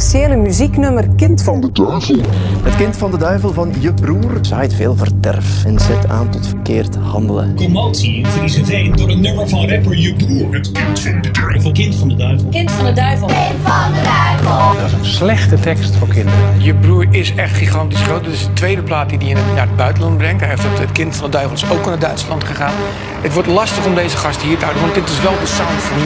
[0.00, 2.20] controversiële muzieknummer Kind van de Duivel.
[2.62, 6.46] Het kind van de duivel van je broer zaait veel verderf en zet aan tot
[6.46, 7.54] verkeerd handelen.
[7.54, 10.54] Commotie in Friese Veen door een nummer van rapper je broer.
[10.54, 11.72] Het kind van de duivel.
[11.72, 12.48] Kind van de duivel.
[12.48, 13.26] Kind van de duivel.
[13.26, 14.80] Kind van de duivel.
[14.80, 16.62] Dat is een slechte tekst voor kinderen.
[16.62, 18.24] Je broer is echt gigantisch groot.
[18.24, 20.40] Dit is de tweede plaat die hij naar het buitenland brengt.
[20.40, 22.74] Hij heeft het, het kind van de duivel is ook naar Duitsland gegaan.
[23.22, 25.80] Het wordt lastig om deze gast hier te houden, want dit is wel de sound
[25.82, 26.04] van nu.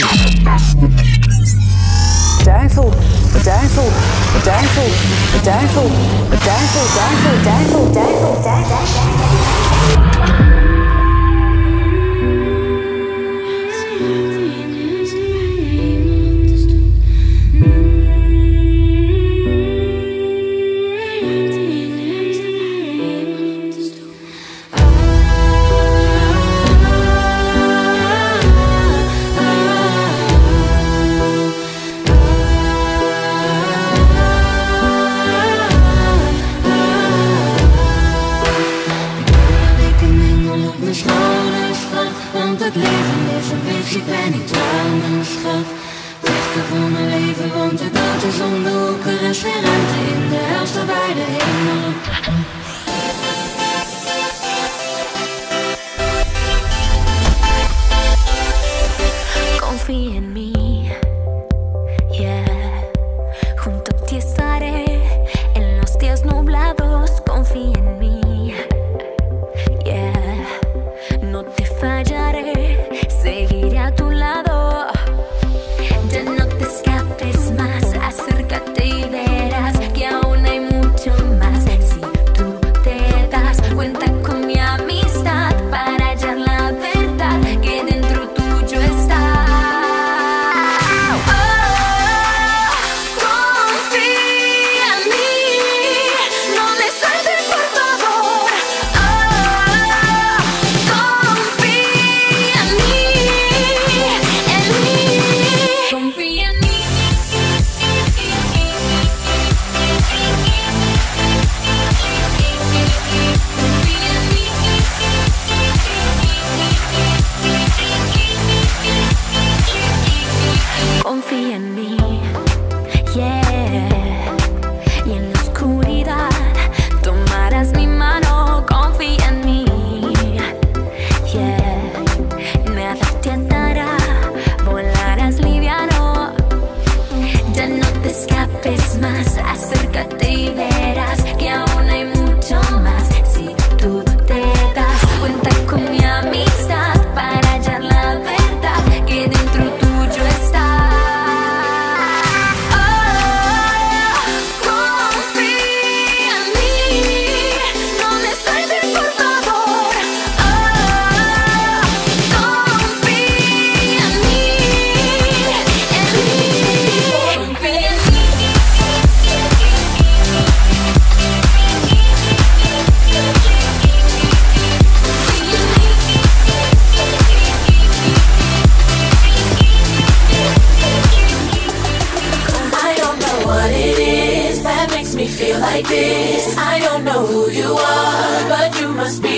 [2.45, 2.93] Duivel,
[3.43, 3.91] duivel,
[4.45, 4.91] duivel,
[5.43, 5.91] duivel,
[6.31, 9.25] duivel, duivel, duivel, duivel, duivel.
[10.25, 10.54] Want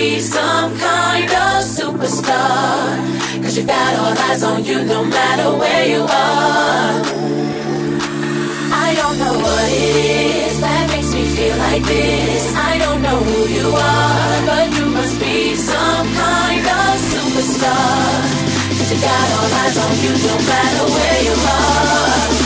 [0.09, 3.43] be some kind of superstar.
[3.43, 6.93] Cause you got all eyes on you no matter where you are.
[8.85, 9.95] I don't know what it
[10.45, 12.43] is that makes me feel like this.
[12.71, 18.07] I don't know who you are, but you must be some kind of superstar.
[18.77, 22.36] Cause you got all eyes on you no matter where you are.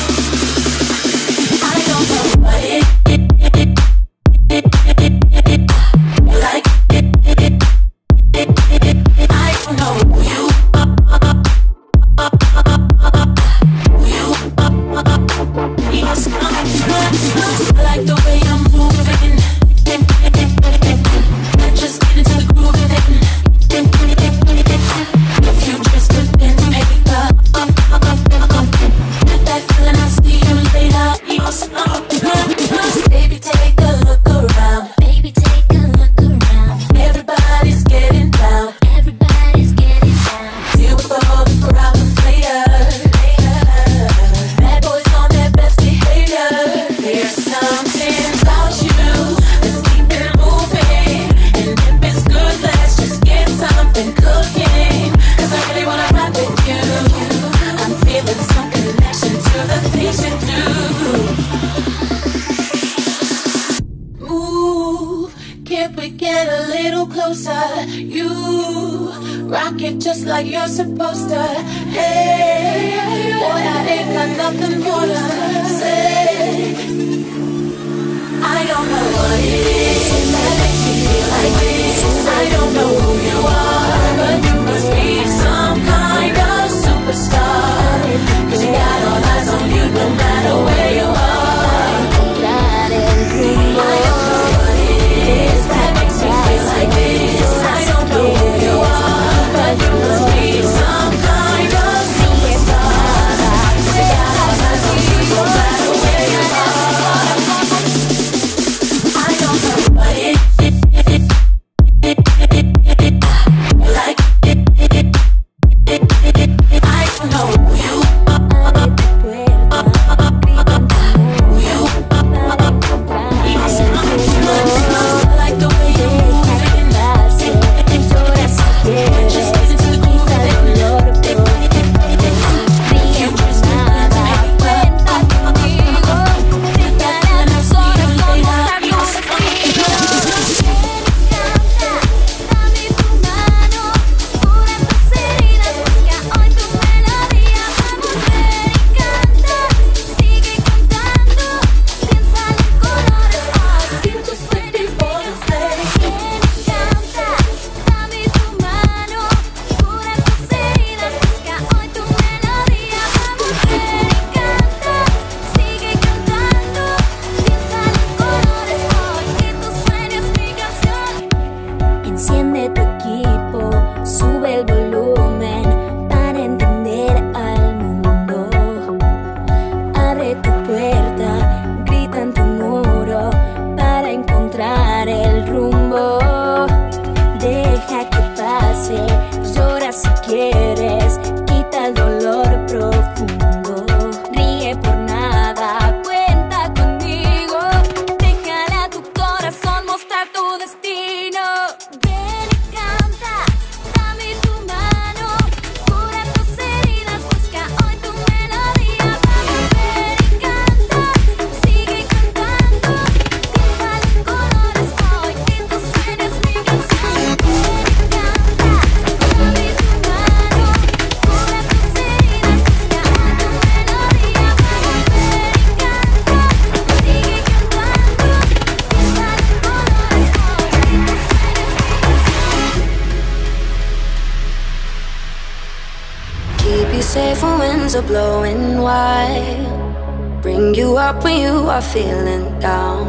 [238.01, 240.41] are blowing wide.
[240.41, 243.05] Bring you up when you are feeling down.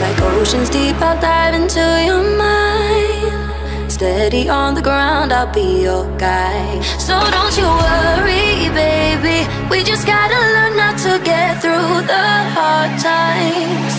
[0.00, 3.90] Like oceans deep, I'll dive into your mind.
[3.90, 6.84] Steady on the ground, I'll be your guide.
[7.00, 9.38] So don't you worry, baby.
[9.70, 13.94] We just gotta learn not to get through the hard times.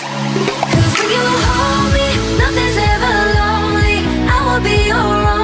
[0.73, 2.07] Cause when you hold me,
[2.41, 3.97] nothing's ever lonely.
[4.29, 5.36] I will be your own.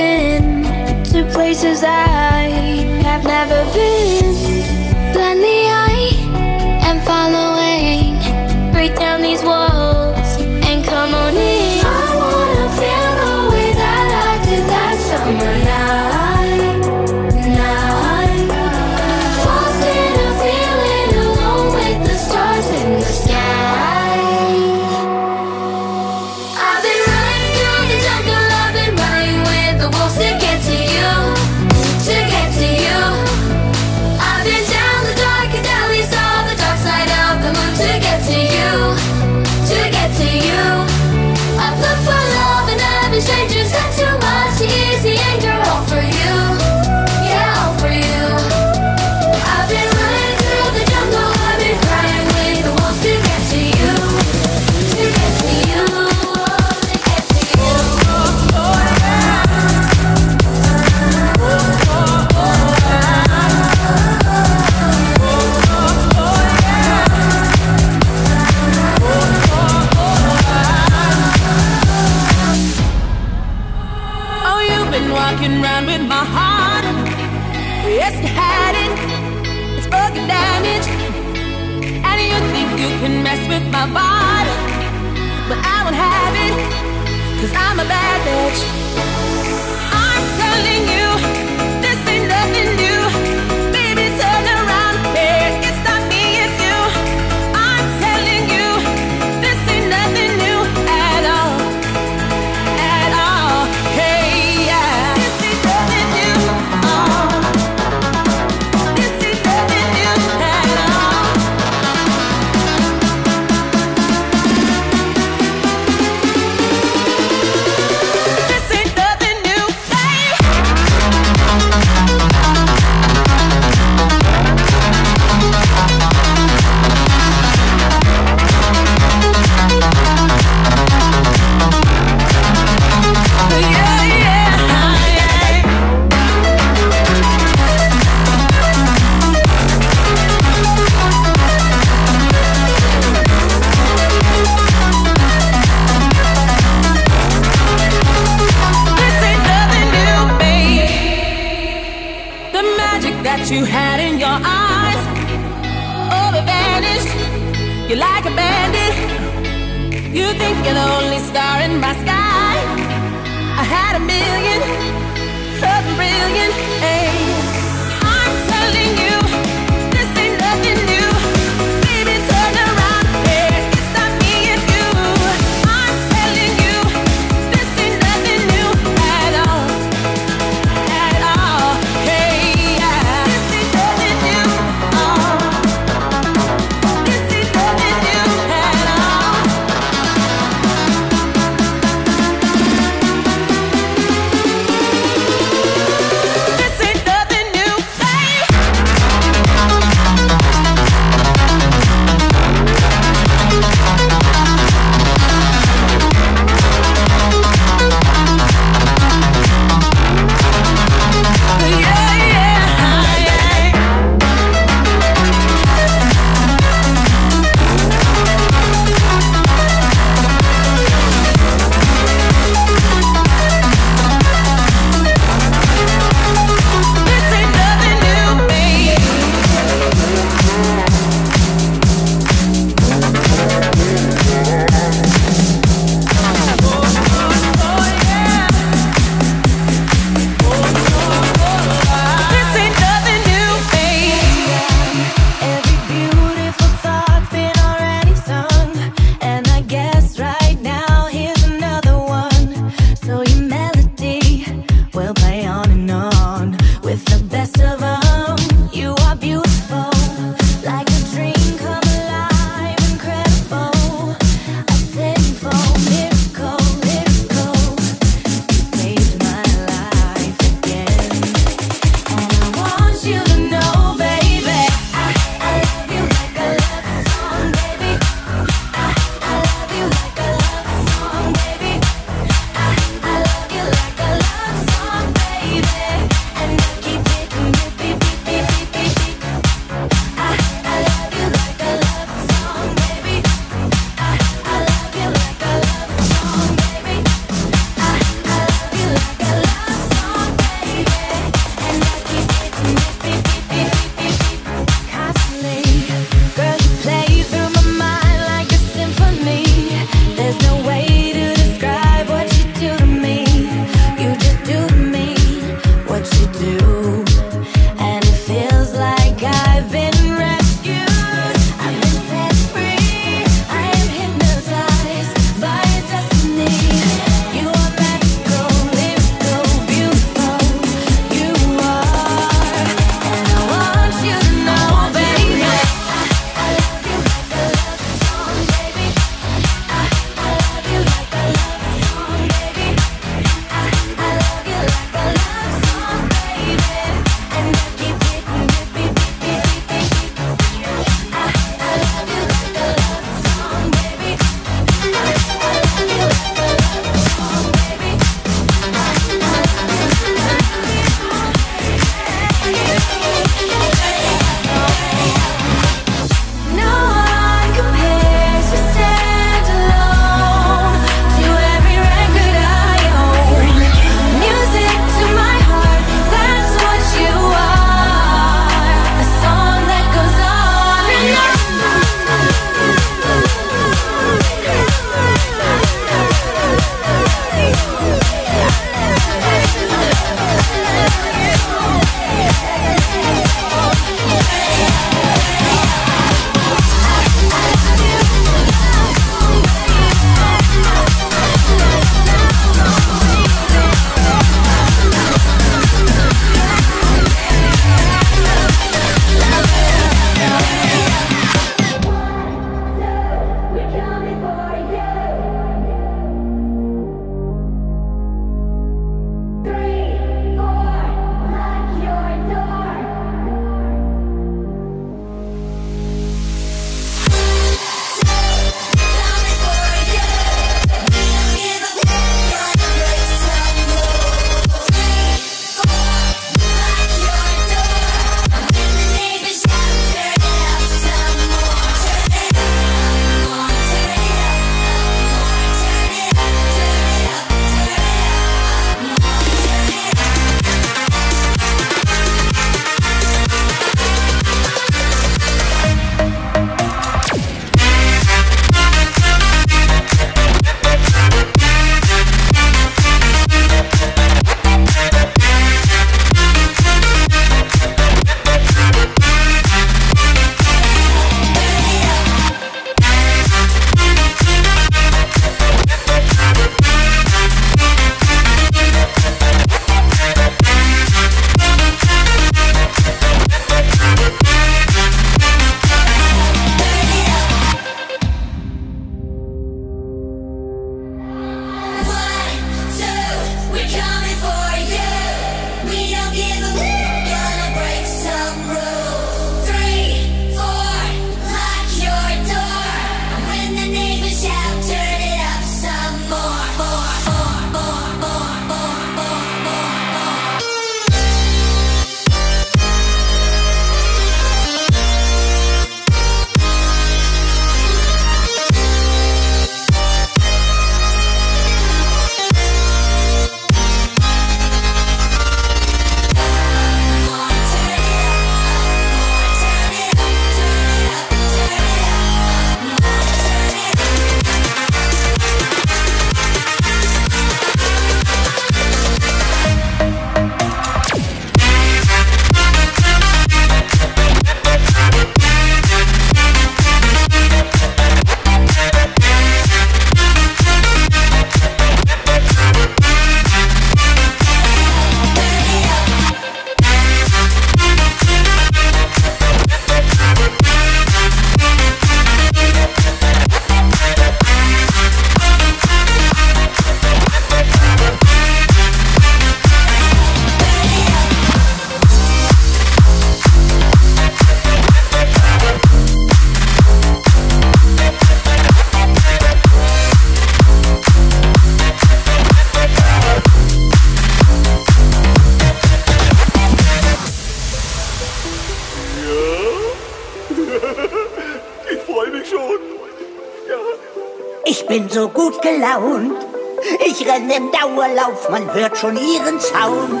[598.52, 600.00] hört schon ihren Sound.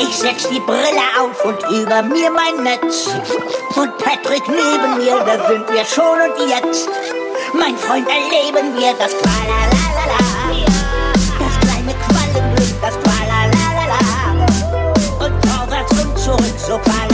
[0.00, 3.08] Ich setz die Brille auf und über mir mein Netz.
[3.76, 6.88] Und Patrick neben mir, da sind wir schon und jetzt.
[7.52, 10.18] Mein Freund, erleben wir das Qualalala.
[11.38, 13.98] Das kleine Qualenglück, das Qualalala.
[15.20, 17.13] Und vorwärts und zurück, so Qualalala.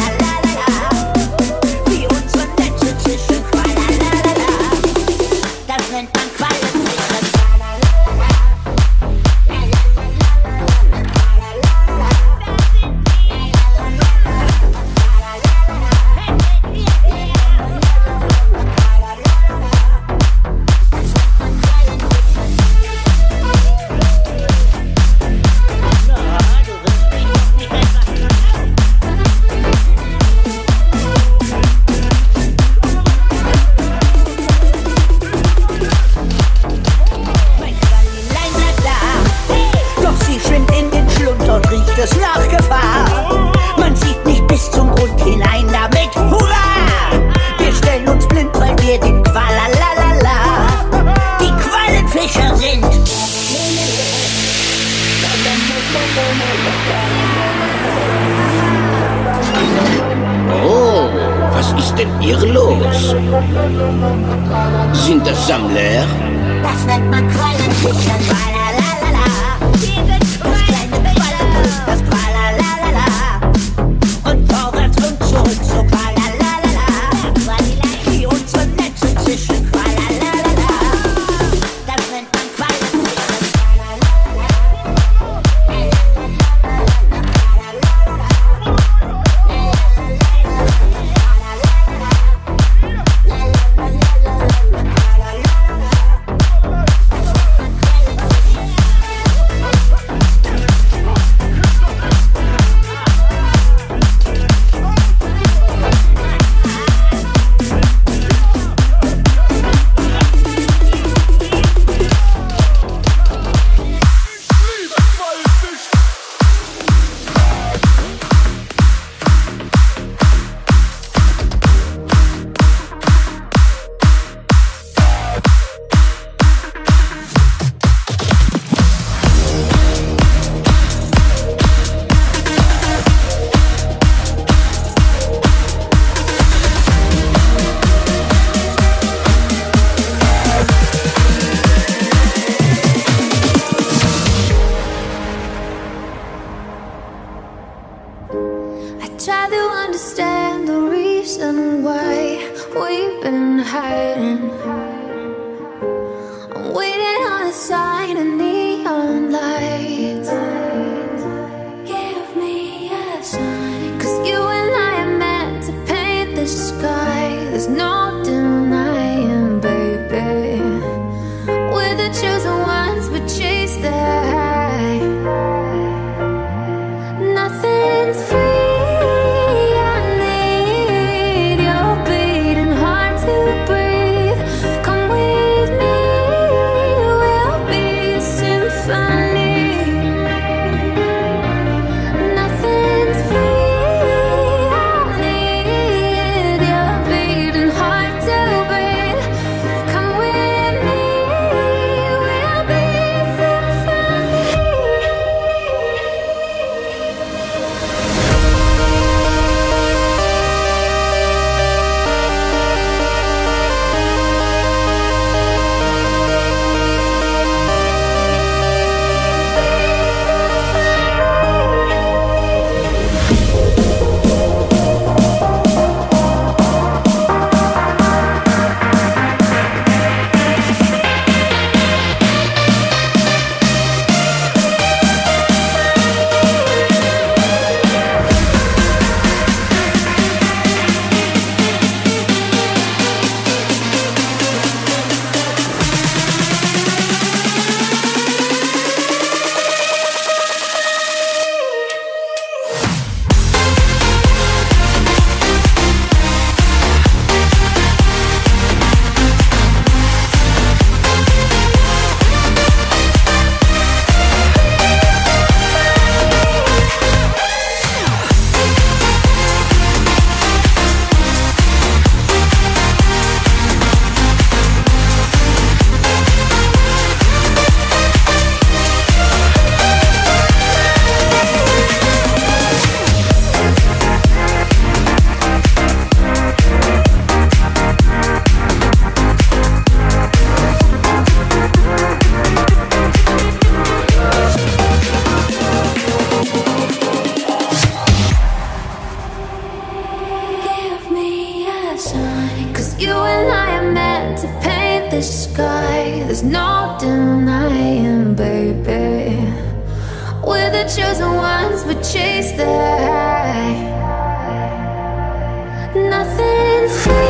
[315.92, 317.29] Nothing.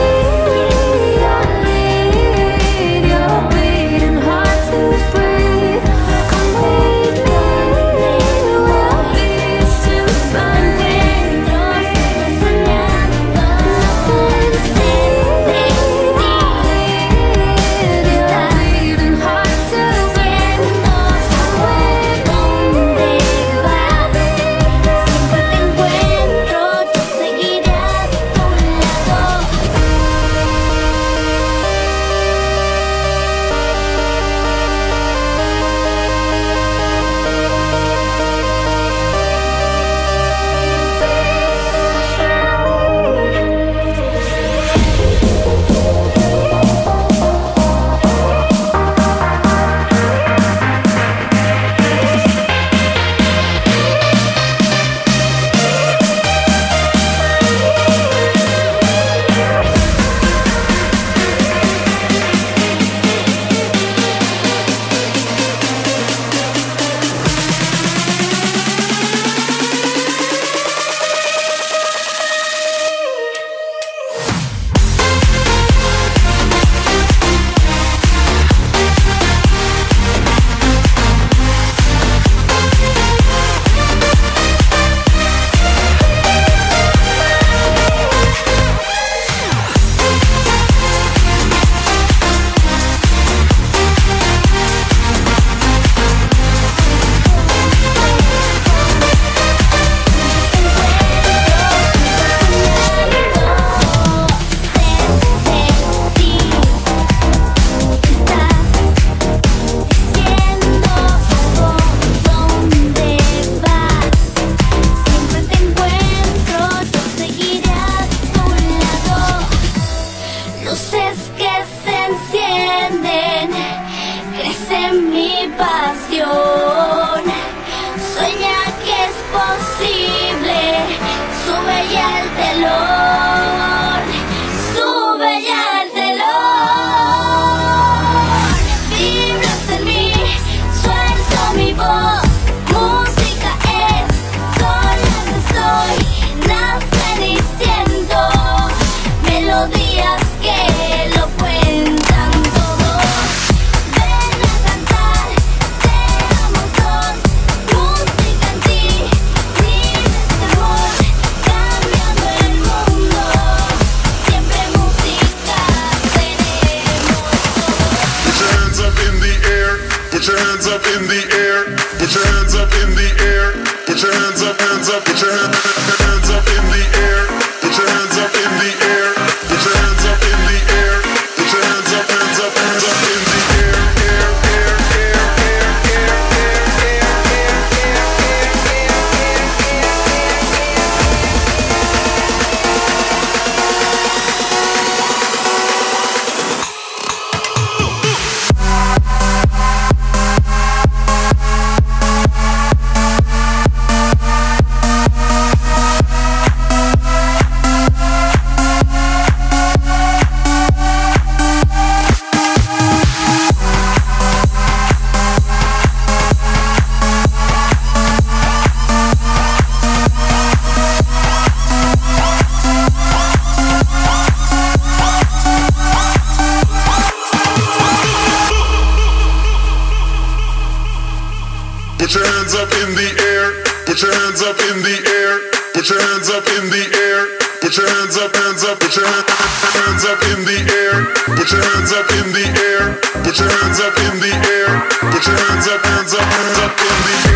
[238.70, 241.06] up, put your hands up in the air.
[241.34, 243.00] Put your hands up in the air.
[243.24, 244.86] Put your hands up in the air.
[245.10, 247.29] Put your hands up, hands up, hands up in the air.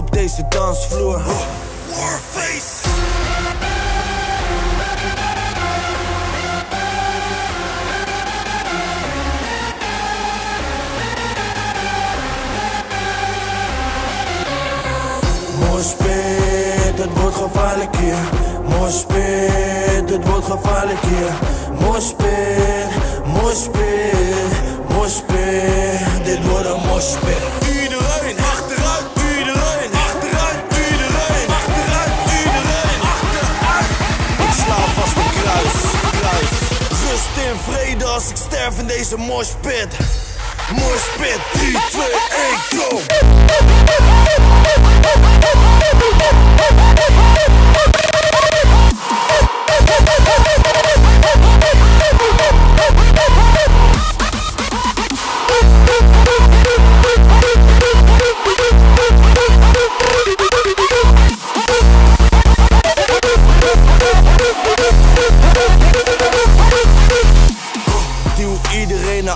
[0.00, 1.14] op deze dansvloer.
[1.14, 1.40] Oh,
[1.88, 2.88] Warface!
[15.58, 18.14] Mospit, het wordt gevaarlijk hier.
[18.64, 21.32] Mospit, het wordt gevaarlijk hier.
[21.86, 22.90] Mospit,
[23.26, 27.59] mospit, mospit, dit wordt een mospit.
[37.50, 39.96] in vrede als ik sterf in deze morspit.
[40.72, 42.02] Morspit, 3, 2,
[42.70, 43.00] 1, go!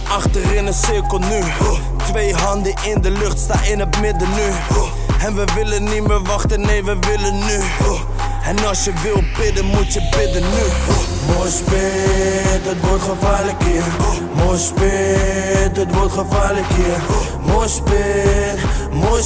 [0.09, 1.41] achter in een cirkel nu.
[2.07, 4.53] Twee handen in de lucht, sta in het midden nu.
[5.27, 7.61] En we willen niet meer wachten, nee, we willen nu.
[8.45, 10.65] En als je wil bidden, moet je bidden nu.
[11.35, 11.51] Mooi
[12.63, 13.85] het wordt gevaarlijk hier.
[14.35, 14.59] Mooi
[15.73, 16.99] het wordt gevaarlijk hier.
[17.47, 17.69] Mooi
[18.93, 19.23] mooi.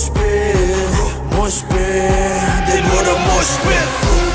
[2.66, 4.27] Dit wordt een mooi.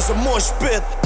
[0.00, 0.99] blaze a mosh pit.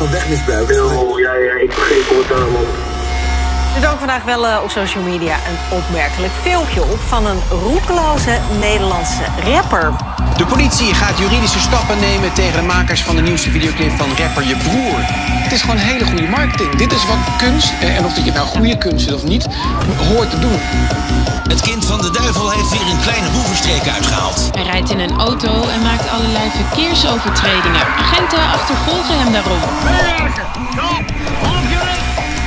[0.00, 0.78] Van wegmisbruikers...
[0.78, 2.64] Oh, ja, ja, ik vergeet commentaar, man.
[3.74, 8.38] Er dook vandaag wel eh, op social media een opmerkelijk filmpje op van een roekeloze
[8.60, 9.92] Nederlandse rapper.
[10.36, 14.46] De politie gaat juridische stappen nemen tegen de makers van de nieuwste videoclip van rapper
[14.46, 15.39] Je Broer.
[15.50, 16.74] Het is gewoon hele goede marketing.
[16.74, 19.46] Dit is wat kunst, eh, en of dat je nou goede kunst is of niet,
[20.08, 20.58] hoort te doen.
[21.48, 24.50] Het kind van de duivel heeft weer een kleine boevenstreek uitgehaald.
[24.52, 27.84] Hij rijdt in een auto en maakt allerlei verkeersovertredingen.
[27.98, 29.60] Agenten achtervolgen hem daarom.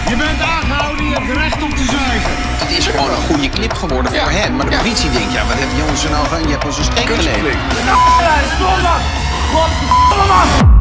[0.10, 2.32] Je bent aangehouden, je hebt recht om te zuigen.
[2.64, 4.56] Het is gewoon een goede clip geworden voor hem.
[4.56, 6.42] Maar de politie denkt, ja, wat hebben jongens er nou van?
[6.42, 7.52] Je hebt ons een streek geleden.
[7.52, 9.02] Ja, stom man!
[9.54, 10.73] Godverdomme!